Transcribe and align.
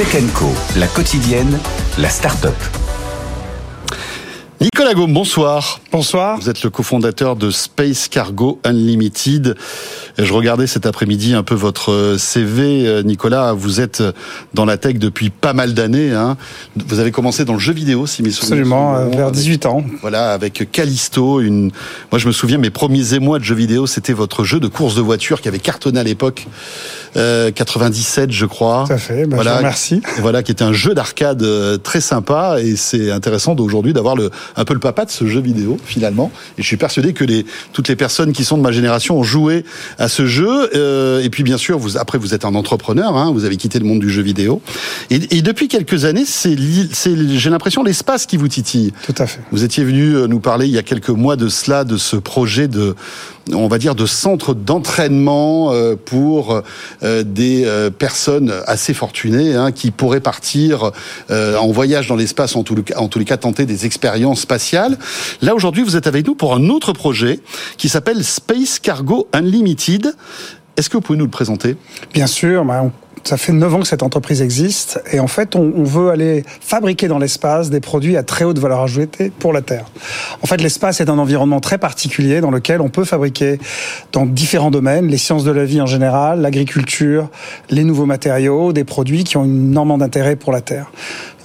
Tech 0.00 0.24
Co, 0.32 0.46
la 0.76 0.86
quotidienne, 0.86 1.58
la 1.98 2.08
start-up. 2.08 2.54
Nicolas 4.58 4.94
Gaume, 4.94 5.12
bonsoir. 5.12 5.78
Bonsoir. 5.92 6.38
Vous 6.38 6.48
êtes 6.48 6.62
le 6.62 6.70
cofondateur 6.70 7.36
de 7.36 7.50
Space 7.50 8.08
Cargo 8.08 8.58
Unlimited. 8.64 9.58
Je 10.18 10.32
regardais 10.32 10.66
cet 10.66 10.86
après-midi 10.86 11.34
un 11.34 11.42
peu 11.42 11.54
votre 11.54 12.16
CV, 12.18 12.86
euh, 12.86 13.02
Nicolas. 13.02 13.52
Vous 13.52 13.80
êtes 13.80 14.02
dans 14.54 14.64
la 14.64 14.76
tech 14.76 14.96
depuis 14.96 15.30
pas 15.30 15.52
mal 15.52 15.74
d'années. 15.74 16.12
Hein. 16.12 16.36
Vous 16.76 16.98
avez 16.98 17.10
commencé 17.10 17.44
dans 17.44 17.54
le 17.54 17.58
jeu 17.58 17.72
vidéo, 17.72 18.06
si 18.06 18.22
mes 18.22 18.30
souvenirs 18.30 18.52
Absolument, 18.52 18.96
euh, 18.96 19.06
vers 19.06 19.30
18 19.30 19.66
ans. 19.66 19.84
Voilà, 20.00 20.32
avec 20.32 20.70
Callisto. 20.72 21.40
Une... 21.40 21.70
Moi, 22.10 22.18
je 22.18 22.26
me 22.26 22.32
souviens, 22.32 22.58
mes 22.58 22.70
premiers 22.70 23.14
émois 23.14 23.38
de 23.38 23.44
jeux 23.44 23.54
vidéo, 23.54 23.86
c'était 23.86 24.12
votre 24.12 24.44
jeu 24.44 24.60
de 24.60 24.68
course 24.68 24.94
de 24.94 25.00
voiture 25.00 25.40
qui 25.40 25.48
avait 25.48 25.58
cartonné 25.58 26.00
à 26.00 26.04
l'époque. 26.04 26.46
97, 27.14 27.16
euh, 27.16 28.32
je 28.32 28.46
crois. 28.46 28.84
Tout 28.86 28.92
à 28.92 28.98
fait. 28.98 29.26
Ben, 29.26 29.36
voilà, 29.36 29.60
merci. 29.62 30.02
Voilà, 30.18 30.42
qui 30.42 30.52
était 30.52 30.64
un 30.64 30.72
jeu 30.72 30.94
d'arcade 30.94 31.44
très 31.82 32.00
sympa. 32.00 32.56
Et 32.60 32.76
c'est 32.76 33.10
intéressant 33.10 33.54
d'aujourd'hui 33.54 33.92
d'avoir 33.92 34.16
le, 34.16 34.30
un 34.56 34.64
peu 34.64 34.74
le 34.74 34.80
papa 34.80 35.04
de 35.04 35.10
ce 35.10 35.26
jeu 35.26 35.40
vidéo, 35.40 35.78
finalement. 35.84 36.30
Et 36.58 36.62
je 36.62 36.66
suis 36.66 36.76
persuadé 36.76 37.12
que 37.12 37.24
les, 37.24 37.46
toutes 37.72 37.88
les 37.88 37.96
personnes 37.96 38.32
qui 38.32 38.44
sont 38.44 38.58
de 38.58 38.62
ma 38.62 38.72
génération 38.72 39.18
ont 39.18 39.22
joué 39.22 39.64
à 39.98 40.08
ce 40.10 40.26
jeu. 40.26 40.70
Euh, 40.74 41.22
et 41.22 41.30
puis 41.30 41.42
bien 41.42 41.56
sûr, 41.56 41.78
vous, 41.78 41.96
après 41.96 42.18
vous 42.18 42.34
êtes 42.34 42.44
un 42.44 42.54
entrepreneur, 42.54 43.16
hein, 43.16 43.32
vous 43.32 43.46
avez 43.46 43.56
quitté 43.56 43.78
le 43.78 43.86
monde 43.86 44.00
du 44.00 44.10
jeu 44.10 44.20
vidéo. 44.20 44.60
Et, 45.08 45.38
et 45.38 45.40
depuis 45.40 45.68
quelques 45.68 46.04
années, 46.04 46.26
c'est, 46.26 46.56
j'ai 46.56 47.50
l'impression 47.50 47.82
l'espace 47.82 48.26
qui 48.26 48.36
vous 48.36 48.48
titille. 48.48 48.92
Tout 49.06 49.14
à 49.16 49.26
fait. 49.26 49.40
Vous 49.50 49.64
étiez 49.64 49.84
venu 49.84 50.14
euh, 50.14 50.26
nous 50.26 50.40
parler 50.40 50.66
il 50.66 50.72
y 50.72 50.78
a 50.78 50.82
quelques 50.82 51.08
mois 51.08 51.36
de 51.36 51.48
cela, 51.48 51.84
de 51.84 51.96
ce 51.96 52.16
projet 52.16 52.68
de, 52.68 52.94
on 53.54 53.68
va 53.68 53.78
dire, 53.78 53.94
de 53.94 54.04
centre 54.04 54.52
d'entraînement 54.52 55.72
euh, 55.72 55.96
pour 55.96 56.62
des 57.00 57.66
personnes 57.98 58.52
assez 58.66 58.92
fortunées 58.94 59.54
hein, 59.54 59.72
qui 59.72 59.90
pourraient 59.90 60.20
partir 60.20 60.90
en 61.30 61.68
voyage 61.70 62.08
dans 62.08 62.16
l'espace, 62.16 62.56
en, 62.56 62.62
tout, 62.62 62.76
en 62.96 63.08
tous 63.08 63.18
les 63.18 63.24
cas 63.24 63.36
tenter 63.36 63.64
des 63.64 63.86
expériences 63.86 64.40
spatiales. 64.40 64.98
Là 65.40 65.54
aujourd'hui, 65.54 65.82
vous 65.82 65.96
êtes 65.96 66.06
avec 66.06 66.26
nous 66.26 66.34
pour 66.34 66.54
un 66.54 66.68
autre 66.68 66.92
projet 66.92 67.40
qui 67.76 67.88
s'appelle 67.88 68.24
Space 68.24 68.78
Cargo 68.78 69.28
Unlimited. 69.32 69.89
Est-ce 70.76 70.88
que 70.88 70.96
vous 70.96 71.00
pouvez 71.00 71.18
nous 71.18 71.24
le 71.24 71.30
présenter? 71.30 71.76
Bien 72.14 72.26
sûr. 72.26 72.64
Bah, 72.64 72.84
ça 73.24 73.36
fait 73.36 73.52
9 73.52 73.74
ans 73.74 73.80
que 73.80 73.86
cette 73.86 74.02
entreprise 74.02 74.40
existe 74.40 75.02
et 75.12 75.20
en 75.20 75.26
fait 75.26 75.54
on, 75.54 75.84
veut 75.84 76.10
aller 76.10 76.44
fabriquer 76.60 77.06
dans 77.06 77.18
l'espace 77.18 77.70
des 77.70 77.80
produits 77.80 78.16
à 78.16 78.22
très 78.22 78.44
haute 78.44 78.58
valeur 78.58 78.80
ajoutée 78.80 79.30
pour 79.30 79.52
la 79.52 79.60
Terre. 79.60 79.84
En 80.42 80.46
fait 80.46 80.60
l'espace 80.60 81.00
est 81.00 81.10
un 81.10 81.18
environnement 81.18 81.60
très 81.60 81.78
particulier 81.78 82.40
dans 82.40 82.50
lequel 82.50 82.80
on 82.80 82.88
peut 82.88 83.04
fabriquer 83.04 83.58
dans 84.12 84.26
différents 84.26 84.70
domaines, 84.70 85.06
les 85.08 85.18
sciences 85.18 85.44
de 85.44 85.50
la 85.50 85.64
vie 85.64 85.80
en 85.80 85.86
général, 85.86 86.40
l'agriculture, 86.40 87.28
les 87.68 87.84
nouveaux 87.84 88.06
matériaux, 88.06 88.72
des 88.72 88.84
produits 88.84 89.24
qui 89.24 89.36
ont 89.36 89.44
énormément 89.44 89.98
d'intérêt 89.98 90.36
pour 90.36 90.52
la 90.52 90.60
Terre. 90.60 90.90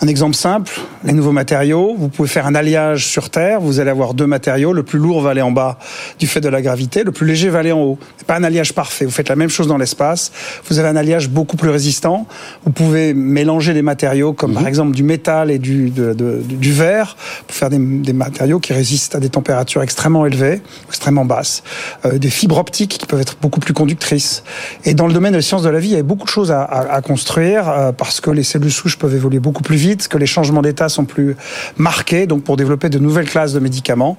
Un 0.01 0.07
exemple 0.07 0.35
simple, 0.35 0.73
les 1.05 1.13
nouveaux 1.13 1.31
matériaux, 1.31 1.95
vous 1.97 2.09
pouvez 2.09 2.27
faire 2.27 2.45
un 2.47 2.55
alliage 2.55 3.07
sur 3.07 3.29
Terre, 3.29 3.61
vous 3.61 3.79
allez 3.79 3.89
avoir 3.89 4.13
deux 4.13 4.27
matériaux, 4.27 4.73
le 4.73 4.83
plus 4.83 4.99
lourd 4.99 5.21
va 5.21 5.29
aller 5.29 5.41
en 5.41 5.51
bas 5.51 5.79
du 6.19 6.27
fait 6.27 6.41
de 6.41 6.49
la 6.49 6.61
gravité, 6.61 7.03
le 7.03 7.13
plus 7.13 7.25
léger 7.25 7.49
va 7.49 7.59
aller 7.59 7.71
en 7.71 7.79
haut. 7.79 7.97
Pas 8.27 8.35
un 8.35 8.43
alliage 8.43 8.73
parfait, 8.73 9.05
vous 9.05 9.11
faites 9.11 9.29
la 9.29 9.37
même 9.37 9.49
chose 9.49 9.67
dans 9.67 9.77
l'espace, 9.77 10.33
vous 10.67 10.79
avez 10.79 10.89
un 10.89 10.97
alliage 10.97 11.29
beaucoup 11.29 11.55
plus 11.55 11.69
résistant, 11.69 12.27
vous 12.65 12.71
pouvez 12.71 13.13
mélanger 13.13 13.73
des 13.73 13.81
matériaux 13.81 14.33
comme 14.33 14.53
par 14.53 14.63
mhm. 14.63 14.67
exemple 14.67 14.95
du 14.95 15.03
métal 15.03 15.49
et 15.49 15.59
du, 15.59 15.91
du 15.91 16.73
verre 16.73 17.15
pour 17.47 17.55
faire 17.55 17.69
des, 17.69 17.79
matériaux 18.13 18.59
qui 18.59 18.73
résistent 18.73 19.15
à 19.15 19.19
des 19.21 19.29
températures 19.29 19.81
extrêmement 19.81 20.25
élevées, 20.25 20.61
extrêmement 20.89 21.25
basses, 21.25 21.63
euh, 22.05 22.17
des 22.17 22.29
fibres 22.29 22.57
optiques 22.57 22.97
qui 22.97 23.05
peuvent 23.05 23.21
être 23.21 23.37
beaucoup 23.41 23.61
plus 23.61 23.73
conductrices. 23.73 24.43
Et 24.83 24.93
dans 24.93 25.07
le 25.07 25.13
domaine 25.13 25.31
de 25.31 25.37
la 25.37 25.41
science 25.41 25.63
de 25.63 25.69
la 25.69 25.79
vie, 25.79 25.89
il 25.89 25.95
y 25.95 25.99
a 25.99 26.03
beaucoup 26.03 26.25
de 26.25 26.29
choses 26.29 26.51
à, 26.51 26.63
à, 26.63 27.01
construire 27.01 27.69
euh, 27.69 27.91
parce 27.93 28.19
que 28.19 28.29
les 28.29 28.43
cellules 28.43 28.71
souches 28.71 28.97
peuvent 28.97 29.15
évoluer 29.15 29.39
beaucoup 29.39 29.63
plus 29.63 29.77
vite 29.77 29.84
que 30.07 30.17
les 30.17 30.25
changements 30.25 30.61
d'état 30.61 30.89
sont 30.89 31.05
plus 31.05 31.35
marqués. 31.77 32.25
Donc, 32.27 32.43
pour 32.43 32.57
développer 32.57 32.89
de 32.89 32.99
nouvelles 32.99 33.29
classes 33.29 33.53
de 33.53 33.59
médicaments, 33.59 34.17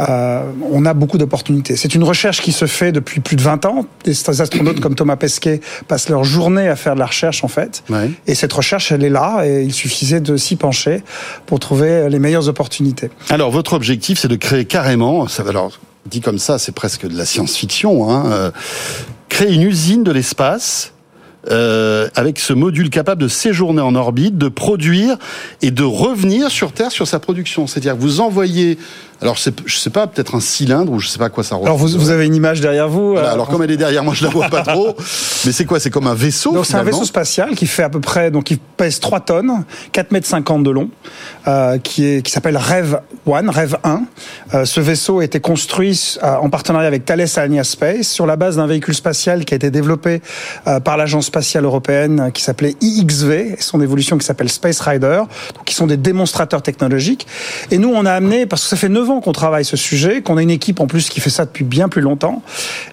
euh, 0.00 0.42
on 0.70 0.84
a 0.84 0.94
beaucoup 0.94 1.18
d'opportunités. 1.18 1.76
C'est 1.76 1.94
une 1.94 2.04
recherche 2.04 2.40
qui 2.40 2.52
se 2.52 2.66
fait 2.66 2.92
depuis 2.92 3.20
plus 3.20 3.36
de 3.36 3.42
20 3.42 3.64
ans. 3.64 3.86
Des 4.04 4.40
astronautes 4.40 4.80
comme 4.80 4.94
Thomas 4.94 5.16
Pesquet 5.16 5.60
passent 5.88 6.08
leur 6.08 6.24
journée 6.24 6.68
à 6.68 6.76
faire 6.76 6.94
de 6.94 7.00
la 7.00 7.06
recherche, 7.06 7.44
en 7.44 7.48
fait. 7.48 7.82
Et 8.26 8.34
cette 8.34 8.52
recherche, 8.52 8.92
elle 8.92 9.04
est 9.04 9.10
là, 9.10 9.44
et 9.44 9.62
il 9.62 9.72
suffisait 9.72 10.20
de 10.20 10.36
s'y 10.36 10.56
pencher 10.56 11.02
pour 11.46 11.60
trouver 11.60 12.08
les 12.08 12.18
meilleures 12.18 12.48
opportunités. 12.48 13.10
Alors, 13.30 13.50
votre 13.50 13.72
objectif, 13.72 14.18
c'est 14.18 14.28
de 14.28 14.36
créer 14.36 14.64
carrément, 14.64 15.26
ça, 15.28 15.44
alors, 15.48 15.78
dit 16.06 16.20
comme 16.20 16.38
ça, 16.38 16.58
c'est 16.58 16.72
presque 16.72 17.06
de 17.06 17.16
la 17.16 17.24
science-fiction, 17.24 18.10
hein, 18.10 18.24
euh, 18.26 18.50
créer 19.28 19.52
une 19.52 19.62
usine 19.62 20.04
de 20.04 20.12
l'espace 20.12 20.92
euh, 21.50 22.08
avec 22.14 22.38
ce 22.38 22.52
module 22.52 22.90
capable 22.90 23.22
de 23.22 23.28
séjourner 23.28 23.80
en 23.80 23.94
orbite, 23.94 24.36
de 24.36 24.48
produire 24.48 25.16
et 25.62 25.70
de 25.70 25.84
revenir 25.84 26.50
sur 26.50 26.72
Terre 26.72 26.90
sur 26.90 27.06
sa 27.06 27.18
production. 27.18 27.66
C'est-à-dire 27.66 27.96
que 27.96 28.02
vous 28.02 28.20
envoyez 28.20 28.78
alors, 29.22 29.36
je 29.36 29.76
sais 29.76 29.90
pas, 29.90 30.06
peut-être 30.06 30.34
un 30.34 30.40
cylindre 30.40 30.92
ou 30.92 30.98
je 30.98 31.08
sais 31.08 31.18
pas 31.18 31.30
quoi 31.30 31.42
ça 31.42 31.54
ressemble. 31.54 31.68
Alors, 31.68 31.78
vous, 31.78 31.98
vous, 31.98 32.10
avez 32.10 32.26
une 32.26 32.34
image 32.34 32.60
derrière 32.60 32.88
vous. 32.88 33.12
Voilà, 33.12 33.30
alors, 33.30 33.48
comme 33.48 33.62
elle 33.62 33.70
est 33.70 33.76
derrière 33.78 34.04
moi, 34.04 34.12
je 34.14 34.24
la 34.24 34.30
vois 34.30 34.48
pas 34.48 34.62
trop. 34.74 34.94
Mais 35.46 35.52
c'est 35.52 35.64
quoi? 35.64 35.80
C'est 35.80 35.90
comme 35.90 36.06
un 36.06 36.14
vaisseau 36.14 36.52
Donc, 36.52 36.66
c'est 36.66 36.76
un 36.76 36.82
vaisseau 36.82 37.04
spatial 37.04 37.54
qui 37.54 37.66
fait 37.66 37.82
à 37.82 37.88
peu 37.88 38.00
près, 38.00 38.30
donc 38.30 38.50
il 38.50 38.58
pèse 38.58 39.00
3 39.00 39.20
tonnes, 39.20 39.64
4 39.92 40.12
mètres 40.12 40.26
50 40.26 40.62
de 40.62 40.70
long, 40.70 40.90
euh, 41.48 41.78
qui 41.78 42.04
est 42.04 42.22
qui 42.22 42.30
s'appelle 42.30 42.58
Rev 42.58 42.96
1, 43.26 43.50
Rev 43.50 43.76
1. 43.84 44.02
Euh, 44.54 44.64
ce 44.64 44.80
vaisseau 44.80 45.20
a 45.20 45.24
été 45.24 45.40
construit 45.40 46.16
euh, 46.22 46.34
en 46.36 46.50
partenariat 46.50 46.88
avec 46.88 47.04
Thales 47.04 47.26
Alenia 47.36 47.64
Space 47.64 48.08
sur 48.08 48.26
la 48.26 48.36
base 48.36 48.56
d'un 48.56 48.66
véhicule 48.66 48.94
spatial 48.94 49.44
qui 49.44 49.54
a 49.54 49.56
été 49.56 49.70
développé 49.70 50.20
euh, 50.66 50.80
par 50.80 50.96
l'agence 50.96 51.26
spatiale 51.26 51.64
européenne 51.64 52.30
qui 52.34 52.42
s'appelait 52.42 52.76
IXV, 52.80 53.30
et 53.30 53.56
son 53.60 53.80
évolution 53.80 54.18
qui 54.18 54.26
s'appelle 54.26 54.50
Space 54.50 54.80
Rider, 54.80 55.22
donc 55.54 55.64
qui 55.64 55.74
sont 55.74 55.86
des 55.86 55.96
démonstrateurs 55.96 56.62
technologiques. 56.62 57.26
Et 57.70 57.78
nous, 57.78 57.92
on 57.94 58.04
a 58.04 58.12
amené, 58.12 58.46
parce 58.46 58.62
que 58.62 58.68
ça 58.68 58.76
fait 58.76 58.88
9 58.88 59.05
qu'on 59.06 59.32
travaille 59.32 59.64
ce 59.64 59.76
sujet, 59.76 60.22
qu'on 60.22 60.36
a 60.36 60.42
une 60.42 60.50
équipe 60.50 60.80
en 60.80 60.86
plus 60.86 61.08
qui 61.08 61.20
fait 61.20 61.30
ça 61.30 61.44
depuis 61.44 61.64
bien 61.64 61.88
plus 61.88 62.02
longtemps, 62.02 62.42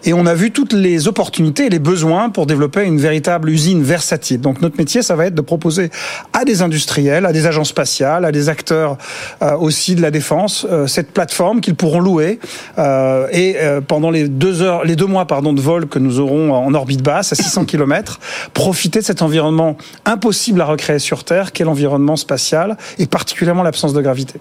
et 0.03 0.13
on 0.13 0.25
a 0.25 0.33
vu 0.33 0.51
toutes 0.51 0.73
les 0.73 1.07
opportunités 1.07 1.65
et 1.65 1.69
les 1.69 1.79
besoins 1.79 2.29
pour 2.29 2.45
développer 2.45 2.83
une 2.83 2.99
véritable 2.99 3.49
usine 3.49 3.83
versatile. 3.83 4.39
Donc 4.41 4.61
notre 4.61 4.77
métier, 4.77 5.01
ça 5.01 5.15
va 5.15 5.25
être 5.25 5.35
de 5.35 5.41
proposer 5.41 5.89
à 6.33 6.45
des 6.45 6.61
industriels, 6.61 7.25
à 7.25 7.33
des 7.33 7.45
agences 7.45 7.69
spatiales, 7.69 8.25
à 8.25 8.31
des 8.31 8.49
acteurs 8.49 8.97
euh, 9.41 9.55
aussi 9.57 9.95
de 9.95 10.01
la 10.01 10.11
défense, 10.11 10.65
euh, 10.69 10.87
cette 10.87 11.11
plateforme 11.11 11.61
qu'ils 11.61 11.75
pourront 11.75 11.99
louer 11.99 12.39
euh, 12.77 13.27
et 13.31 13.55
pendant 13.87 14.11
les 14.11 14.27
deux 14.27 14.61
heures, 14.61 14.83
les 14.83 14.95
deux 14.95 15.05
mois 15.05 15.25
pardon 15.25 15.53
de 15.53 15.61
vol 15.61 15.87
que 15.87 15.99
nous 15.99 16.19
aurons 16.19 16.53
en 16.53 16.73
orbite 16.73 17.01
basse 17.01 17.31
à 17.31 17.35
600 17.35 17.65
km, 17.65 18.19
profiter 18.53 18.99
de 18.99 19.05
cet 19.05 19.21
environnement 19.21 19.77
impossible 20.05 20.61
à 20.61 20.65
recréer 20.65 20.99
sur 20.99 21.23
Terre, 21.23 21.51
qu'est 21.51 21.63
l'environnement 21.63 22.15
spatial 22.15 22.77
et 22.99 23.07
particulièrement 23.07 23.63
l'absence 23.63 23.93
de 23.93 24.01
gravité. 24.01 24.39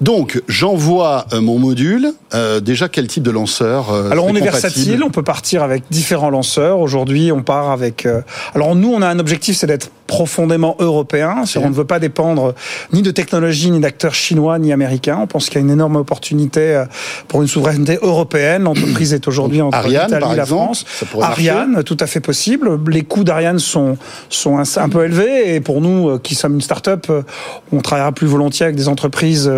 Donc, 0.00 0.42
j'envoie 0.48 1.26
euh, 1.32 1.40
mon 1.40 1.58
module. 1.58 2.12
Euh, 2.34 2.60
déjà, 2.60 2.88
quel 2.88 3.06
type 3.06 3.22
de 3.22 3.30
lanceur 3.30 3.92
euh, 3.92 4.10
Alors, 4.10 4.26
on 4.26 4.34
est 4.34 4.40
versatile. 4.40 5.02
On 5.04 5.10
peut 5.10 5.22
partir 5.22 5.62
avec 5.62 5.84
différents 5.90 6.30
lanceurs. 6.30 6.80
Aujourd'hui, 6.80 7.32
on 7.32 7.42
part 7.42 7.70
avec. 7.70 8.06
alors, 8.54 8.74
nous, 8.74 8.92
on 8.92 9.02
a 9.02 9.08
un 9.08 9.18
objectif, 9.18 9.56
c'est 9.56 9.66
d'être 9.66 9.90
profondément 10.06 10.76
européen. 10.78 11.44
On 11.56 11.68
ne 11.68 11.74
veut 11.74 11.84
pas 11.84 11.98
dépendre 11.98 12.54
ni 12.92 13.02
de 13.02 13.10
technologie, 13.10 13.70
ni 13.70 13.80
d'acteurs 13.80 14.14
chinois, 14.14 14.58
ni 14.58 14.72
américains. 14.72 15.18
On 15.22 15.26
pense 15.26 15.46
qu'il 15.46 15.56
y 15.56 15.58
a 15.58 15.60
une 15.60 15.70
énorme 15.70 15.96
opportunité 15.96 16.84
pour 17.28 17.42
une 17.42 17.48
souveraineté 17.48 17.98
européenne. 18.02 18.64
L'entreprise 18.64 19.12
est 19.12 19.26
aujourd'hui 19.28 19.62
entre 19.62 19.86
l'Italie 19.86 20.32
et 20.32 20.36
la 20.36 20.46
France. 20.46 20.84
Ariane, 21.20 21.82
tout 21.84 21.96
à 22.00 22.06
fait 22.06 22.20
possible. 22.20 22.78
Les 22.88 23.02
coûts 23.02 23.24
d'Ariane 23.24 23.58
sont 23.58 23.96
sont 24.28 24.58
un, 24.58 24.88
peu 24.88 25.04
élevés 25.04 25.54
et 25.54 25.60
pour 25.60 25.80
nous, 25.80 26.18
qui 26.18 26.34
sommes 26.34 26.54
une 26.54 26.60
start-up, 26.60 27.10
on 27.72 27.80
travaillera 27.80 28.12
plus 28.12 28.26
volontiers 28.26 28.64
avec 28.64 28.76
des 28.76 28.88
entreprises 28.88 29.50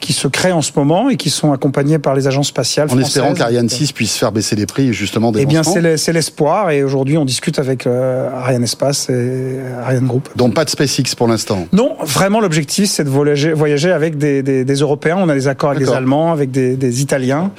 qui 0.00 0.12
se 0.12 0.28
créent 0.28 0.52
en 0.52 0.62
ce 0.62 0.72
moment 0.76 1.10
et 1.10 1.16
qui 1.16 1.30
sont 1.30 1.52
accompagnés 1.52 1.98
par 1.98 2.14
les 2.14 2.26
agences 2.26 2.48
spatiales. 2.48 2.88
En 2.90 2.98
espérant 2.98 3.34
qu'Ariane 3.34 3.68
6 3.68 3.92
puisse 3.92 4.16
faire 4.16 4.32
baisser 4.32 4.56
les 4.56 4.66
prix 4.66 4.92
justement 4.92 5.32
des 5.32 5.42
Eh 5.42 5.46
bien, 5.46 5.62
c'est 5.62 6.12
l'espoir 6.12 6.70
et 6.70 6.82
aujourd'hui 6.82 7.18
on 7.18 7.24
discute 7.24 7.58
avec 7.58 7.86
euh, 7.86 8.30
Ariane 8.34 8.64
Espace 8.64 9.10
et 9.10 9.58
Ariane 9.82 9.89
Group. 9.98 10.28
Donc 10.36 10.54
pas 10.54 10.64
de 10.64 10.70
SpaceX 10.70 11.14
pour 11.16 11.28
l'instant 11.28 11.66
Non, 11.72 11.96
vraiment 12.02 12.40
l'objectif 12.40 12.88
c'est 12.90 13.04
de 13.04 13.08
voyager, 13.08 13.52
voyager 13.52 13.92
avec 13.92 14.18
des, 14.18 14.42
des, 14.42 14.64
des, 14.64 14.74
Européens. 14.74 15.16
On 15.18 15.28
a 15.28 15.34
des 15.34 15.48
accords 15.48 15.70
avec 15.70 15.84
des 15.84 15.92
Allemands, 15.92 16.32
avec 16.32 16.50
des, 16.50 16.76
des 16.76 17.02
Italiens 17.02 17.50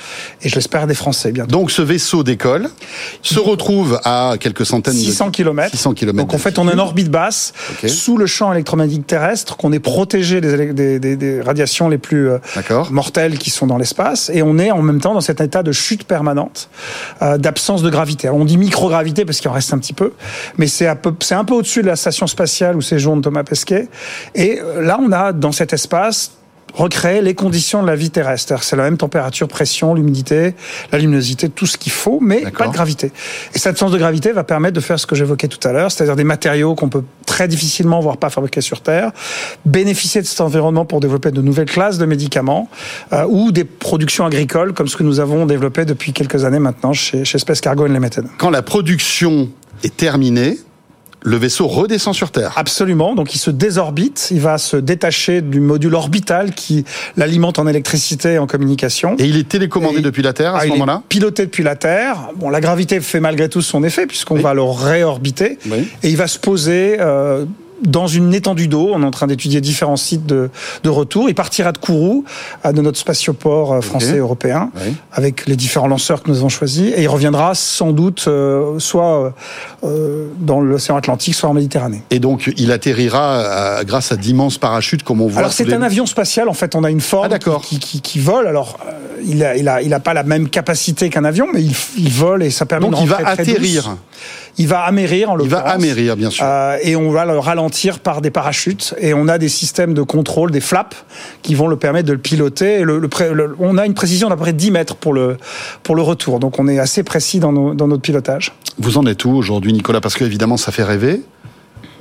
et 0.41 0.49
je 0.49 0.55
l'espère 0.55 0.87
des 0.87 0.93
Français 0.93 1.31
bientôt. 1.31 1.51
Donc 1.51 1.71
ce 1.71 1.81
vaisseau 1.81 2.23
décolle, 2.23 2.69
se 3.21 3.39
retrouve 3.39 3.99
à 4.03 4.35
quelques 4.39 4.65
centaines 4.65 4.93
600 4.93 5.27
de... 5.27 5.31
km. 5.31 5.71
600 5.71 5.93
km. 5.93 6.17
Donc 6.17 6.33
en 6.33 6.37
fait 6.37 6.57
on 6.59 6.67
est 6.67 6.73
en 6.73 6.79
orbite 6.79 7.09
basse, 7.09 7.53
sous 7.87 8.17
le 8.17 8.25
champ 8.25 8.51
électromagnétique 8.53 9.07
terrestre, 9.07 9.57
qu'on 9.57 9.71
est 9.71 9.79
protégé 9.79 10.41
des, 10.41 11.41
radiations 11.41 11.89
les 11.89 11.97
plus 11.97 12.29
euh, 12.29 12.37
mortels 12.91 13.37
qui 13.37 13.49
sont 13.49 13.67
dans 13.67 13.77
l'espace, 13.77 14.31
et 14.33 14.41
on 14.41 14.57
est 14.57 14.71
en 14.71 14.81
même 14.81 15.01
temps 15.01 15.13
dans 15.13 15.21
cet 15.21 15.41
état 15.41 15.63
de 15.63 15.71
chute 15.71 16.03
permanente, 16.03 16.69
euh, 17.21 17.37
d'absence 17.37 17.81
de 17.81 17.89
gravité. 17.89 18.29
on 18.29 18.45
dit 18.45 18.57
microgravité 18.57 19.25
parce 19.25 19.39
qu'il 19.39 19.49
en 19.49 19.53
reste 19.53 19.73
un 19.73 19.79
petit 19.79 19.93
peu, 19.93 20.13
mais 20.57 20.67
c'est 20.67 20.87
un 20.87 20.95
peu, 20.95 21.13
c'est 21.19 21.35
un 21.35 21.43
peu 21.43 21.53
au-dessus 21.53 21.81
de 21.81 21.87
la 21.87 21.95
station 21.95 22.20
spatiale 22.27 22.75
où 22.75 22.81
séjourne 22.81 23.21
Thomas 23.21 23.43
Pesquet. 23.43 23.87
Et 24.35 24.59
euh, 24.59 24.81
là, 24.81 24.99
on 25.01 25.11
a 25.11 25.33
dans 25.33 25.51
cet 25.51 25.73
espace 25.73 26.31
recréer 26.73 27.21
les 27.21 27.33
conditions 27.33 27.81
de 27.81 27.87
la 27.87 27.95
vie 27.95 28.09
terrestre. 28.09 28.63
C'est 28.63 28.75
la 28.75 28.83
même 28.83 28.97
température, 28.97 29.47
pression, 29.47 29.93
l'humidité, 29.93 30.55
la 30.91 30.99
luminosité, 30.99 31.49
tout 31.49 31.65
ce 31.65 31.77
qu'il 31.77 31.91
faut, 31.91 32.19
mais 32.21 32.41
pas 32.51 32.67
de 32.67 32.73
gravité. 32.73 33.11
Et 33.53 33.59
cette 33.59 33.71
absence 33.71 33.91
de 33.91 33.97
gravité 33.97 34.31
va 34.31 34.43
permettre 34.43 34.75
de 34.75 34.79
faire 34.79 34.99
ce 34.99 35.05
que 35.05 35.15
j'évoquais 35.15 35.47
tout 35.47 35.65
à 35.67 35.71
l'heure, 35.71 35.91
c'est-à-dire 35.91 36.15
des 36.15 36.23
matériaux 36.23 36.75
qu'on 36.75 36.89
peut 36.89 37.03
très 37.25 37.47
difficilement, 37.47 37.99
voire 37.99 38.17
pas 38.17 38.29
fabriquer 38.29 38.61
sur 38.61 38.81
Terre, 38.81 39.11
bénéficier 39.65 40.21
de 40.21 40.27
cet 40.27 40.41
environnement 40.41 40.85
pour 40.85 40.99
développer 40.99 41.31
de 41.31 41.41
nouvelles 41.41 41.69
classes 41.69 41.97
de 41.97 42.05
médicaments 42.05 42.69
euh, 43.13 43.25
ou 43.27 43.51
des 43.51 43.63
productions 43.63 44.25
agricoles 44.25 44.73
comme 44.73 44.87
ce 44.87 44.97
que 44.97 45.03
nous 45.03 45.19
avons 45.19 45.45
développé 45.45 45.85
depuis 45.85 46.13
quelques 46.13 46.45
années 46.45 46.59
maintenant 46.59 46.93
chez, 46.93 47.25
chez 47.25 47.37
Space 47.37 47.61
Cargo 47.61 47.85
Unlimited. 47.85 48.25
Quand 48.37 48.49
la 48.49 48.61
production 48.61 49.49
est 49.83 49.95
terminée, 49.95 50.57
le 51.23 51.37
vaisseau 51.37 51.67
redescend 51.67 52.15
sur 52.15 52.31
Terre. 52.31 52.53
Absolument. 52.55 53.13
Donc 53.15 53.35
il 53.35 53.37
se 53.37 53.51
désorbite, 53.51 54.29
il 54.31 54.39
va 54.41 54.57
se 54.57 54.77
détacher 54.77 55.41
du 55.41 55.59
module 55.59 55.93
orbital 55.95 56.53
qui 56.53 56.83
l'alimente 57.15 57.59
en 57.59 57.67
électricité 57.67 58.33
et 58.33 58.37
en 58.39 58.47
communication. 58.47 59.15
Et 59.19 59.25
il 59.25 59.37
est 59.37 59.47
télécommandé 59.47 59.99
Et- 59.99 60.01
depuis 60.01 60.23
la 60.23 60.33
Terre 60.33 60.55
à 60.55 60.59
Ah, 60.59 60.63
ce 60.63 60.69
moment-là 60.69 61.03
piloté 61.09 61.45
depuis 61.45 61.63
la 61.63 61.75
Terre. 61.75 62.29
Bon, 62.35 62.49
la 62.49 62.59
gravité 62.61 62.99
fait 63.01 63.19
malgré 63.19 63.49
tout 63.49 63.61
son 63.61 63.83
effet 63.83 64.07
puisqu'on 64.07 64.35
Oui. 64.37 64.41
va 64.41 64.53
le 64.53 64.63
réorbiter 64.63 65.59
Oui. 65.69 65.87
et 66.03 66.09
il 66.09 66.17
va 66.17 66.27
se 66.27 66.39
poser 66.39 66.97
euh, 66.99 67.45
dans 67.83 68.07
une 68.07 68.33
étendue 68.33 68.67
d'eau. 68.67 68.89
On 68.93 69.01
est 69.01 69.05
en 69.05 69.11
train 69.11 69.27
d'étudier 69.27 69.61
différents 69.61 69.95
sites 69.97 70.25
de, 70.25 70.49
de 70.83 70.89
retour. 70.89 71.29
Il 71.29 71.35
partira 71.35 71.71
de 71.71 71.77
Kourou, 71.77 72.25
de 72.65 72.81
notre 72.81 72.97
spatioport 72.97 73.73
euh, 73.73 73.81
français 73.81 74.09
Ok. 74.11 74.15
et 74.15 74.19
européen, 74.19 74.69
Oui. 74.85 74.93
avec 75.13 75.47
les 75.47 75.55
différents 75.55 75.87
lanceurs 75.87 76.23
que 76.23 76.29
nous 76.29 76.37
avons 76.37 76.49
choisis. 76.49 76.93
Et 76.95 77.03
il 77.03 77.07
reviendra 77.07 77.55
sans 77.55 77.91
doute 77.91 78.25
euh, 78.27 78.77
soit 78.79 79.33
euh, 79.83 80.27
dans 80.39 80.61
l'océan 80.61 80.95
Atlantique, 80.97 81.35
soit 81.35 81.49
en 81.49 81.53
Méditerranée. 81.53 82.03
Et 82.11 82.19
donc, 82.19 82.51
il 82.57 82.71
atterrira 82.71 83.83
grâce 83.85 84.11
à 84.11 84.15
d'immenses 84.17 84.57
parachutes, 84.57 85.03
comme 85.03 85.21
on 85.21 85.27
voit. 85.27 85.39
Alors 85.39 85.53
c'est 85.53 85.63
les- 85.65 85.73
un 85.73 85.81
avion 85.81 86.05
spatial. 86.05 86.49
En 86.49 86.53
fait, 86.53 86.75
on 86.75 86.83
a 86.83 86.89
une 86.91 87.01
forme 87.01 87.29
Ah, 87.31 87.39
qui, 87.61 87.79
qui, 87.79 88.01
qui 88.01 88.19
vole. 88.19 88.47
Alors 88.47 88.77
il 89.25 89.43
a, 89.43 89.55
il 89.57 89.67
a, 89.67 89.81
il 89.81 89.93
a 89.93 89.99
pas 89.99 90.13
la 90.13 90.23
même 90.23 90.49
capacité 90.49 91.09
qu'un 91.09 91.23
avion, 91.23 91.47
mais 91.53 91.61
il, 91.61 91.73
il 91.97 92.09
vole 92.11 92.43
et 92.43 92.49
ça 92.49 92.65
permet 92.65 92.85
Donc, 92.89 92.95
de 92.99 93.03
il 93.03 93.09
va 93.09 93.17
douce. 93.17 93.27
atterrir. 93.27 93.97
Il 94.57 94.67
va 94.67 94.81
amérir 94.81 95.31
en 95.31 95.39
Il 95.39 95.47
va 95.49 95.57
l'occurrence. 95.59 95.75
amérir, 95.75 96.15
bien 96.17 96.29
sûr. 96.29 96.43
Euh, 96.45 96.77
et 96.83 96.95
on 96.95 97.09
va 97.11 97.25
le 97.25 97.39
ralentir 97.39 97.99
par 97.99 98.21
des 98.21 98.31
parachutes. 98.31 98.93
Et 98.99 99.13
on 99.13 99.27
a 99.27 99.37
des 99.37 99.47
systèmes 99.49 99.93
de 99.93 100.01
contrôle, 100.01 100.51
des 100.51 100.59
flaps, 100.59 100.97
qui 101.41 101.55
vont 101.55 101.67
le 101.67 101.77
permettre 101.77 102.07
de 102.07 102.13
le 102.13 102.19
piloter. 102.19 102.79
Et 102.79 102.83
le, 102.83 102.99
le 102.99 103.07
pré- 103.07 103.33
le- 103.33 103.55
on 103.59 103.77
a 103.77 103.85
une 103.85 103.93
précision 103.93 104.27
d'à 104.29 104.35
peu 104.35 104.41
près 104.41 104.53
10 104.53 104.71
mètres 104.71 104.95
pour 104.95 105.13
le, 105.13 105.37
pour 105.83 105.95
le 105.95 106.01
retour. 106.01 106.39
Donc 106.39 106.59
on 106.59 106.67
est 106.67 106.79
assez 106.79 107.03
précis 107.03 107.39
dans, 107.39 107.53
nos- 107.53 107.73
dans 107.73 107.87
notre 107.87 108.01
pilotage. 108.01 108.51
Vous 108.77 108.97
en 108.97 109.05
êtes 109.05 109.23
où 109.25 109.31
aujourd'hui, 109.31 109.71
Nicolas? 109.73 110.01
Parce 110.01 110.15
que 110.15 110.25
évidemment, 110.25 110.57
ça 110.57 110.71
fait 110.71 110.83
rêver. 110.83 111.21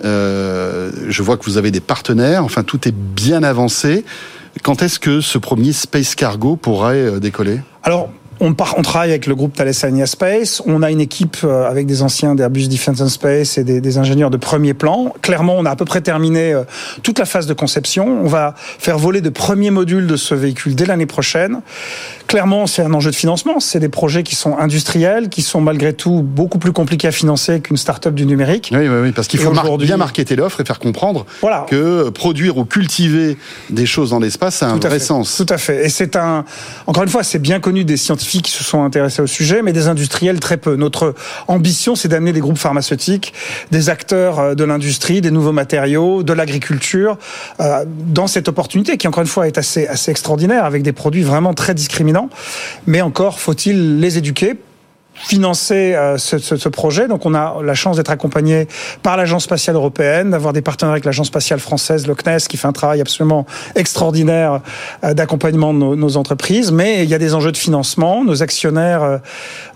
Euh, 0.04 0.90
je 1.08 1.22
vois 1.22 1.36
que 1.36 1.44
vous 1.44 1.58
avez 1.58 1.70
des 1.70 1.80
partenaires. 1.80 2.44
Enfin, 2.44 2.62
tout 2.62 2.88
est 2.88 2.94
bien 2.94 3.42
avancé. 3.42 4.04
Quand 4.62 4.82
est-ce 4.82 4.98
que 4.98 5.20
ce 5.20 5.38
premier 5.38 5.72
Space 5.72 6.14
Cargo 6.14 6.56
pourrait 6.56 6.96
euh, 6.96 7.20
décoller? 7.20 7.60
Alors, 7.82 8.10
on, 8.40 8.54
part, 8.54 8.74
on 8.78 8.82
travaille 8.82 9.10
avec 9.10 9.26
le 9.26 9.34
groupe 9.34 9.54
Thales 9.54 9.72
Alenia 9.82 10.06
Space. 10.06 10.62
On 10.66 10.82
a 10.82 10.90
une 10.90 11.00
équipe 11.00 11.36
euh, 11.44 11.68
avec 11.68 11.86
des 11.86 12.02
anciens 12.02 12.34
d'Airbus 12.34 12.68
Defence 12.68 13.00
and 13.00 13.08
Space 13.08 13.58
et 13.58 13.64
des, 13.64 13.80
des 13.80 13.98
ingénieurs 13.98 14.30
de 14.30 14.36
premier 14.36 14.74
plan. 14.74 15.12
Clairement, 15.22 15.56
on 15.58 15.64
a 15.66 15.70
à 15.70 15.76
peu 15.76 15.84
près 15.84 16.00
terminé 16.00 16.52
euh, 16.52 16.62
toute 17.02 17.18
la 17.18 17.24
phase 17.26 17.46
de 17.46 17.54
conception. 17.54 18.20
On 18.24 18.28
va 18.28 18.54
faire 18.56 18.98
voler 18.98 19.20
de 19.20 19.28
premiers 19.28 19.70
modules 19.70 20.06
de 20.06 20.16
ce 20.16 20.34
véhicule 20.34 20.74
dès 20.74 20.86
l'année 20.86 21.06
prochaine. 21.06 21.60
Clairement, 22.26 22.66
c'est 22.66 22.82
un 22.82 22.94
enjeu 22.94 23.10
de 23.10 23.16
financement. 23.16 23.60
C'est 23.60 23.80
des 23.80 23.88
projets 23.88 24.22
qui 24.22 24.36
sont 24.36 24.56
industriels, 24.56 25.28
qui 25.28 25.42
sont 25.42 25.60
malgré 25.60 25.92
tout 25.92 26.22
beaucoup 26.22 26.58
plus 26.58 26.72
compliqués 26.72 27.08
à 27.08 27.12
financer 27.12 27.60
qu'une 27.60 27.76
start-up 27.76 28.14
du 28.14 28.24
numérique. 28.24 28.70
Oui, 28.72 28.88
oui, 28.88 28.96
oui, 29.02 29.12
parce 29.12 29.28
qu'il 29.28 29.40
faut 29.40 29.52
mar- 29.52 29.76
bien 29.78 29.96
marketer 29.96 30.36
l'offre 30.36 30.60
et 30.60 30.64
faire 30.64 30.78
comprendre 30.78 31.26
Voilà. 31.40 31.66
que 31.68 32.08
produire 32.10 32.56
ou 32.56 32.64
cultiver 32.64 33.36
des 33.68 33.86
choses 33.86 34.10
dans 34.10 34.20
l'espace, 34.20 34.56
ça 34.56 34.66
a 34.68 34.70
un 34.70 34.78
Tout 34.78 34.86
à 34.86 34.90
vrai 34.90 34.98
fait. 34.98 35.04
sens. 35.04 35.36
Tout 35.36 35.52
à 35.52 35.58
fait. 35.58 35.84
Et 35.84 35.88
c'est 35.88 36.14
un, 36.16 36.44
encore 36.86 37.02
une 37.02 37.08
fois, 37.08 37.22
c'est 37.24 37.38
bien 37.40 37.58
connu 37.60 37.84
des 37.84 37.96
scientifiques 37.96 38.29
qui 38.38 38.50
se 38.50 38.64
sont 38.64 38.82
intéressés 38.82 39.22
au 39.22 39.26
sujet, 39.26 39.62
mais 39.62 39.72
des 39.72 39.88
industriels 39.88 40.40
très 40.40 40.56
peu. 40.56 40.76
Notre 40.76 41.14
ambition, 41.48 41.94
c'est 41.96 42.08
d'amener 42.08 42.32
des 42.32 42.40
groupes 42.40 42.58
pharmaceutiques, 42.58 43.34
des 43.70 43.90
acteurs 43.90 44.38
euh, 44.38 44.54
de 44.54 44.64
l'industrie, 44.64 45.20
des 45.20 45.30
nouveaux 45.30 45.52
matériaux, 45.52 46.22
de 46.22 46.32
l'agriculture, 46.32 47.18
euh, 47.60 47.84
dans 47.86 48.26
cette 48.26 48.48
opportunité 48.48 48.96
qui, 48.96 49.08
encore 49.08 49.22
une 49.22 49.28
fois, 49.28 49.46
est 49.46 49.58
assez, 49.58 49.86
assez 49.86 50.10
extraordinaire, 50.10 50.64
avec 50.64 50.82
des 50.82 50.92
produits 50.92 51.22
vraiment 51.22 51.54
très 51.54 51.74
discriminants. 51.74 52.30
Mais 52.86 53.00
encore, 53.00 53.40
faut-il 53.40 53.98
les 53.98 54.18
éduquer 54.18 54.56
financer 55.24 55.94
euh, 55.94 56.18
ce, 56.18 56.38
ce, 56.38 56.56
ce 56.56 56.68
projet. 56.68 57.08
Donc 57.08 57.26
on 57.26 57.34
a 57.34 57.56
la 57.62 57.74
chance 57.74 57.96
d'être 57.96 58.10
accompagné 58.10 58.68
par 59.02 59.16
l'Agence 59.16 59.44
spatiale 59.44 59.76
européenne, 59.76 60.30
d'avoir 60.30 60.52
des 60.52 60.62
partenaires 60.62 60.92
avec 60.92 61.04
l'Agence 61.04 61.28
spatiale 61.28 61.60
française, 61.60 62.06
le 62.06 62.14
CNES, 62.14 62.46
qui 62.48 62.56
fait 62.56 62.68
un 62.68 62.72
travail 62.72 63.00
absolument 63.00 63.46
extraordinaire 63.74 64.60
euh, 65.04 65.14
d'accompagnement 65.14 65.72
de 65.72 65.78
nos, 65.78 65.96
nos 65.96 66.16
entreprises. 66.16 66.72
Mais 66.72 67.04
il 67.04 67.10
y 67.10 67.14
a 67.14 67.18
des 67.18 67.34
enjeux 67.34 67.52
de 67.52 67.56
financement. 67.56 68.24
Nos 68.24 68.42
actionnaires, 68.42 69.02
euh, 69.02 69.18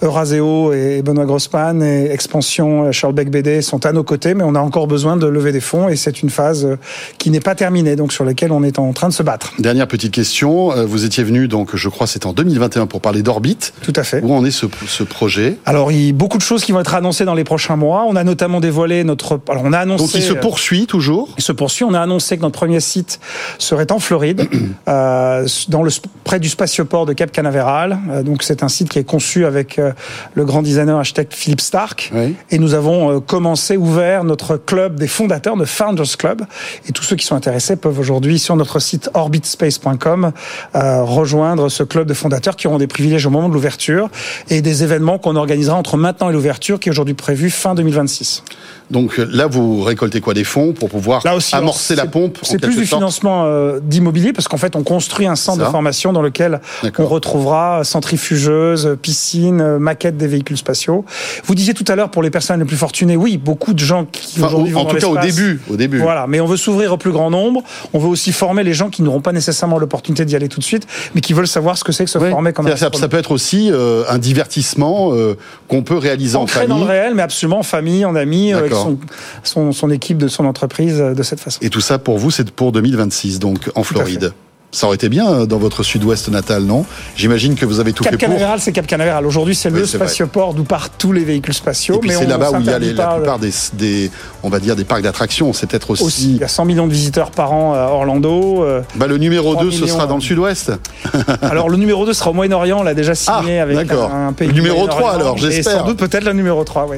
Euraseo 0.03 0.73
et 0.73 1.03
Benoît 1.03 1.25
Grossman 1.27 1.83
et 1.83 2.11
Expansion 2.11 2.85
euh, 2.85 2.93
Charles 2.93 3.15
Beck 3.15 3.31
BD 3.31 3.63
sont 3.63 3.87
à 3.87 3.93
nos 3.93 4.05
côtés, 4.05 4.35
mais 4.35 4.45
on 4.45 4.55
a 4.55 4.61
encore 4.61 4.87
besoin 4.87 5.17
de 5.17 5.27
lever 5.27 5.53
des 5.53 5.61
fonds 5.61 5.89
et 5.89 5.97
c'est 5.97 6.23
une 6.23 6.31
phase 6.31 6.65
euh, 6.65 6.77
qui 7.19 7.31
n'est 7.31 7.41
pas 7.41 7.55
terminée, 7.55 7.97
donc 7.97 8.13
sur 8.13 8.25
laquelle 8.25 8.53
on 8.53 8.63
est 8.63 8.79
en 8.79 8.93
train 8.93 9.09
de 9.09 9.13
se 9.13 9.23
battre. 9.23 9.53
Dernière 9.59 9.89
petite 9.89 10.13
question. 10.13 10.73
Euh, 10.73 10.85
Vous 10.85 11.05
étiez 11.05 11.25
venu, 11.25 11.49
donc, 11.49 11.75
je 11.75 11.89
crois, 11.89 12.07
c'était 12.07 12.27
en 12.27 12.33
2021 12.33 12.87
pour 12.87 13.01
parler 13.01 13.23
d'orbite. 13.23 13.73
Tout 13.83 13.93
à 13.97 14.05
fait. 14.05 14.23
Où 14.23 14.33
en 14.33 14.45
est 14.45 14.51
ce, 14.51 14.67
ce 14.87 15.03
projet? 15.03 15.34
Alors, 15.67 15.93
il 15.93 16.07
y 16.07 16.11
a 16.11 16.13
beaucoup 16.13 16.39
de 16.39 16.43
choses 16.43 16.65
qui 16.65 16.73
vont 16.73 16.81
être 16.81 16.95
annoncées 16.95 17.25
dans 17.25 17.35
les 17.35 17.45
prochains 17.45 17.77
mois. 17.77 18.05
On 18.09 18.17
a 18.17 18.25
notamment 18.25 18.61
dévoilé 18.61 19.05
notre. 19.05 19.41
Alors, 19.49 19.63
on 19.65 19.73
a 19.73 19.79
annoncé. 19.79 20.05
Donc, 20.05 20.15
il 20.15 20.23
se 20.23 20.33
poursuit 20.33 20.87
toujours 20.87 21.35
Il 21.39 21.43
se 21.43 21.53
poursuit. 21.53 21.85
On 21.85 21.95
a 21.95 22.01
annoncé 22.01 22.37
que 22.37 22.43
notre 22.43 22.59
premier 22.59 22.81
site 22.81 23.21
serait 23.59 23.91
en 23.93 23.99
Floride, 23.99 24.49
euh, 24.89 25.47
dans 25.69 25.83
le 25.83 25.91
près 26.25 26.41
du 26.41 26.49
spatioport 26.49 27.07
de 27.07 27.13
Cap 27.13 27.31
Canaveral. 27.31 27.99
Euh, 28.11 28.23
donc 28.23 28.43
c'est 28.43 28.63
un 28.63 28.69
site 28.69 28.89
qui 28.89 28.99
est 28.99 29.05
conçu 29.05 29.45
avec 29.47 29.79
euh, 29.79 29.93
le 30.35 30.45
grand 30.45 30.63
designer 30.63 30.99
architecte 30.99 31.35
Philippe 31.35 31.61
Stark. 31.61 32.11
Oui. 32.15 32.35
Et 32.51 32.59
nous 32.59 32.75
avons 32.75 33.17
euh, 33.17 33.21
commencé, 33.21 33.77
ouvert 33.77 34.25
notre 34.25 34.57
club 34.57 34.99
des 34.99 35.09
fondateurs, 35.09 35.57
le 35.57 35.65
Founders 35.65 36.17
Club. 36.19 36.43
Et 36.89 36.93
tous 36.93 37.03
ceux 37.03 37.17
qui 37.17 37.27
sont 37.27 37.37
intéressés 37.37 37.77
peuvent 37.77 37.99
aujourd'hui 37.99 38.39
sur 38.39 38.57
notre 38.57 38.79
site 38.79 39.11
orbitspace.com 39.15 40.33
euh, 40.75 41.03
rejoindre 41.03 41.69
ce 41.69 41.83
club 41.83 42.07
de 42.07 42.15
fondateurs 42.15 42.57
qui 42.57 42.67
auront 42.67 42.79
des 42.79 42.87
privilèges 42.87 43.27
au 43.27 43.31
moment 43.31 43.49
de 43.49 43.55
l'ouverture 43.55 44.09
et 44.49 44.63
des 44.63 44.83
événements 44.83 45.19
qu'on 45.25 45.37
organisera 45.37 45.77
entre 45.77 45.97
maintenant 45.97 46.29
et 46.29 46.33
l'ouverture, 46.35 46.79
qui 46.79 46.89
est 46.89 46.93
aujourd'hui 46.93 47.15
prévu 47.15 47.49
fin 47.49 47.75
2026. 47.75 48.43
Donc 48.91 49.19
euh, 49.19 49.27
là, 49.33 49.47
vous 49.47 49.83
récoltez 49.83 50.21
quoi 50.21 50.35
Des 50.35 50.45
fonds 50.45 50.75
pour 50.75 50.91
pouvoir 50.91 51.23
Là 51.25 51.35
aussi, 51.35 51.55
amorcer 51.55 51.95
la 51.97 52.05
pompe 52.07 52.39
C'est 52.43 52.59
plus 52.61 52.77
du 52.77 52.85
sorte 52.87 53.01
financement 53.01 53.45
euh, 53.47 53.81
d'immobilier 53.83 54.35
parce 54.35 54.47
qu'en 54.49 54.59
fait, 54.59 54.77
on 54.77 54.83
construit 54.83 55.27
un 55.27 55.37
centre 55.37 55.65
de 55.65 55.71
formation 55.71 56.13
dans 56.13 56.21
lequel 56.21 56.61
on 56.99 57.07
retrouvera 57.07 57.83
centrifugeuse, 57.85 58.97
piscine, 59.01 59.61
euh, 59.63 59.79
maquette 59.79 60.17
des 60.19 60.27
véhicules 60.27 60.59
spatiaux. 60.59 61.05
Vous 61.47 61.55
disiez 61.55 61.73
tout 61.73 61.85
à 61.89 61.97
l'heure 61.97 62.11
pour 62.11 62.23
les 62.23 62.29
personnes 62.31 62.59
les 62.61 62.67
plus 62.67 62.77
fortunées, 62.77 63.17
oui, 63.17 63.39
beaucoup 63.39 63.73
de 63.73 63.79
gens 63.79 64.05
qui 64.05 64.35
Enfin, 64.39 64.49
aujourd'hui 64.49 64.73
au- 64.75 64.77
vont 64.77 64.81
en 64.83 64.85
dans 64.85 64.91
tout 64.91 64.97
cas, 64.99 65.07
au 65.07 65.17
début, 65.19 65.61
au 65.71 65.77
début. 65.77 65.99
Voilà, 65.99 66.27
mais 66.29 66.41
on 66.41 66.47
veut 66.47 66.59
s'ouvrir 66.59 66.93
au 66.93 66.97
plus 66.99 67.13
grand 67.13 67.31
nombre. 67.31 67.63
On 67.95 67.99
veut 67.99 68.09
aussi 68.09 68.33
former 68.33 68.63
les 68.63 68.75
gens 68.75 68.91
qui 68.91 69.01
n'auront 69.03 69.23
pas 69.23 69.33
nécessairement 69.33 69.79
l'opportunité 69.79 70.27
d'y 70.27 70.37
aller 70.37 70.49
tout 70.49 70.61
de 70.61 70.65
suite, 70.65 70.87
mais 71.15 71.23
qui 71.23 71.33
veulent 71.33 71.49
savoir 71.49 71.79
ce 71.79 71.85
que 71.85 71.93
c'est 71.93 72.05
que 72.05 72.11
se 72.11 72.19
Oui. 72.19 72.31
former 72.31 72.53
comme 72.53 72.69
ça, 72.69 72.77
ça 72.93 73.09
peut 73.09 73.17
être 73.19 73.31
aussi 73.33 73.71
euh, 73.73 74.05
un 74.11 74.19
divertissement 74.19 75.04
euh, 75.13 75.37
qu'on 75.69 75.83
peut 75.83 75.99
réaliser 75.99 76.37
en 76.37 76.43
Ancré 76.43 76.67
dans 76.67 76.75
famille. 76.75 76.85
le 76.85 76.91
réel, 76.91 77.15
mais 77.15 77.23
absolument 77.23 77.59
en 77.59 77.63
famille, 77.63 78.05
en 78.05 78.15
amis, 78.15 78.53
avec 78.53 78.71
D'accord. 78.71 78.85
son, 78.85 78.99
son, 79.43 79.73
son 79.73 79.91
équipe 79.91 80.19
de 80.19 80.29
son 80.29 80.45
entreprise 80.45 81.01
euh, 81.01 81.15
de 81.15 81.23
cette 81.23 81.41
façon. 81.41 81.59
Et 81.63 81.71
tout 81.71 81.81
ça 81.81 81.99
pour 81.99 82.19
vous, 82.19 82.31
c'est 82.31 82.51
pour 82.51 82.73
2026, 82.73 83.39
donc 83.39 83.71
en 83.75 83.83
Floride. 83.83 84.33
Ça 84.75 84.87
aurait 84.89 84.97
été 84.97 85.09
bien 85.09 85.31
euh, 85.33 85.47
dans 85.47 85.59
votre 85.59 85.85
sud-ouest 85.85 86.29
natal, 86.31 86.65
non? 86.65 86.85
J'imagine 87.15 87.55
que 87.55 87.65
vous 87.65 87.79
avez 87.79 87.93
tout 87.93 88.03
Cap 88.03 88.13
fait 88.15 88.19
pour. 88.19 88.27
Canaveral, 88.35 88.59
c'est 88.61 88.73
Cap 88.73 88.87
Canaveral. 88.89 89.25
Aujourd'hui, 89.25 89.55
c'est 89.55 89.71
Oui, 89.71 89.79
le 89.79 89.87
spatioport 89.87 90.53
d'où 90.53 90.65
partent 90.65 90.95
tous 90.99 91.13
les 91.13 91.23
véhicules 91.25 91.55
spatiaux. 91.55 91.95
Et 91.95 91.99
puis 92.01 92.09
mais 92.09 92.17
c'est 92.17 92.27
on 92.27 92.29
là-bas 92.29 92.51
où 92.51 92.57
il 92.61 92.67
y 92.67 92.71
a 92.71 92.79
les- 92.81 92.93
la 92.93 93.07
pas, 93.07 93.15
plupart 93.15 93.39
des, 93.39 93.51
des, 93.75 94.11
on 94.43 94.49
va 94.49 94.59
dire, 94.59 94.75
des 94.75 94.83
parcs 94.85 95.03
d'attractions. 95.03 95.53
C'est 95.53 95.69
peut-être 95.69 95.91
aussi. 95.91 96.03
Aussi, 96.05 96.31
il 96.33 96.37
y 96.39 96.45
a 96.45 96.49
100 96.49 96.65
millions 96.65 96.89
de 96.89 96.93
visiteurs 96.93 97.31
par 97.31 97.53
an 97.53 97.73
à 97.75 97.87
Orlando. 97.93 98.65
euh. 98.65 98.81
Bah, 98.97 99.07
le 99.07 99.17
numéro 99.17 99.53
3 99.55 99.65
2, 99.65 99.71
ce 99.71 99.87
sera 99.87 100.07
dans 100.09 100.17
le 100.17 100.23
euh, 100.23 100.25
sud-ouest. 100.27 100.73
Alors, 101.43 101.69
le 101.69 101.77
numéro 101.77 102.05
2 102.05 102.13
sera 102.13 102.31
au 102.31 102.35
Moyen-Orient. 102.35 102.81
On 102.81 102.83
l'a 102.83 102.95
déjà 102.95 103.15
signé 103.15 103.61
Ah, 103.61 103.63
avec 103.63 103.77
d'accord. 103.77 104.13
un, 104.13 104.29
un 104.29 104.33
pays. 104.33 104.49
Le 104.49 104.55
numéro 104.55 104.79
Moyen-Orient. 104.87 105.01
3 105.09 105.15
alors, 105.15 105.37
Et 105.37 105.41
j'espère. 105.53 105.81
sans 105.81 105.87
doute 105.87 105.99
peut-être 105.99 106.25
le 106.25 106.33
numéro 106.33 106.65
3, 106.65 106.89
oui. 106.91 106.97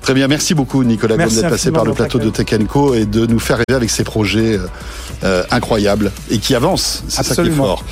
Très 0.00 0.14
bien, 0.14 0.26
merci 0.26 0.54
beaucoup 0.54 0.82
Nicolas 0.84 1.18
d'être 1.18 1.48
passé 1.50 1.70
par 1.70 1.84
le 1.84 1.92
plateau 1.92 2.18
de 2.18 2.30
Tech 2.30 2.46
Co 2.66 2.94
et 2.94 3.04
de 3.04 3.26
nous 3.26 3.38
faire 3.38 3.56
rêver 3.58 3.76
avec 3.76 3.90
ces 3.90 4.04
projets 4.04 4.58
euh, 5.24 5.44
incroyables 5.50 6.12
et 6.30 6.38
qui 6.38 6.54
avancent. 6.54 7.02
C'est 7.08 7.22
ça 7.22 7.34
qui 7.42 7.48
est 7.48 7.52
fort. 7.52 7.84